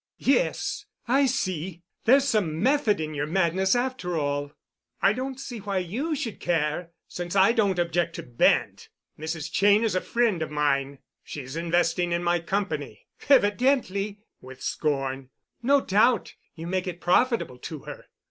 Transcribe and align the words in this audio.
"Yes, 0.17 0.87
I 1.07 1.27
see. 1.27 1.83
There's 2.05 2.27
some 2.27 2.59
method 2.59 2.99
in 2.99 3.13
your 3.13 3.27
madness 3.27 3.75
after 3.75 4.17
all." 4.17 4.51
"I 4.99 5.13
don't 5.13 5.39
see 5.39 5.59
why 5.59 5.77
you 5.77 6.15
should 6.15 6.39
care—since 6.39 7.35
I 7.35 7.51
don't 7.51 7.77
object 7.77 8.15
to 8.15 8.23
Bent. 8.23 8.89
Mrs. 9.19 9.51
Cheyne 9.53 9.83
is 9.83 9.93
a 9.93 10.01
friend 10.01 10.41
of 10.41 10.49
mine. 10.49 10.97
She's 11.23 11.55
investing 11.55 12.13
in 12.13 12.23
my 12.23 12.39
company——" 12.39 13.05
"Evidently," 13.29 14.23
with 14.41 14.63
scorn. 14.63 15.29
"No 15.61 15.81
doubt 15.81 16.33
you 16.55 16.65
make 16.65 16.87
it 16.87 16.99
profitable 16.99 17.59
to 17.59 17.81
her." 17.81 18.05